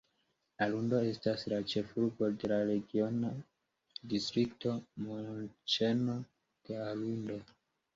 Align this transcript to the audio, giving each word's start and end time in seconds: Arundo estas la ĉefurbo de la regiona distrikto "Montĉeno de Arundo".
Arundo 0.65 1.01
estas 1.09 1.43
la 1.53 1.59
ĉefurbo 1.73 2.31
de 2.45 2.51
la 2.53 2.59
regiona 2.71 3.33
distrikto 4.17 4.77
"Montĉeno 5.07 6.21
de 6.67 6.87
Arundo". 6.93 7.45